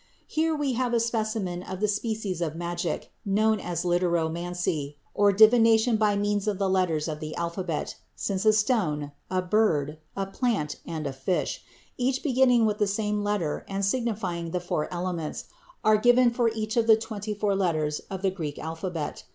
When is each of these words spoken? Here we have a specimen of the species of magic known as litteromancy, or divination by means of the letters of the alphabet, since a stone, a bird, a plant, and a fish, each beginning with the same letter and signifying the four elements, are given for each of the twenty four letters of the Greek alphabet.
Here 0.25 0.55
we 0.55 0.73
have 0.73 0.95
a 0.95 0.99
specimen 0.99 1.61
of 1.61 1.79
the 1.79 1.87
species 1.87 2.41
of 2.41 2.55
magic 2.55 3.11
known 3.23 3.59
as 3.59 3.83
litteromancy, 3.83 4.95
or 5.13 5.31
divination 5.31 5.97
by 5.97 6.15
means 6.15 6.47
of 6.47 6.57
the 6.57 6.67
letters 6.67 7.07
of 7.07 7.19
the 7.19 7.35
alphabet, 7.35 7.97
since 8.15 8.43
a 8.43 8.51
stone, 8.51 9.11
a 9.29 9.43
bird, 9.43 9.99
a 10.17 10.25
plant, 10.25 10.79
and 10.87 11.05
a 11.05 11.13
fish, 11.13 11.61
each 11.99 12.23
beginning 12.23 12.65
with 12.65 12.79
the 12.79 12.87
same 12.87 13.23
letter 13.23 13.63
and 13.69 13.85
signifying 13.85 14.49
the 14.49 14.59
four 14.59 14.91
elements, 14.91 15.45
are 15.83 15.97
given 15.97 16.31
for 16.31 16.49
each 16.49 16.75
of 16.77 16.87
the 16.87 16.97
twenty 16.97 17.35
four 17.35 17.55
letters 17.55 17.99
of 18.09 18.23
the 18.23 18.31
Greek 18.31 18.57
alphabet. 18.57 19.25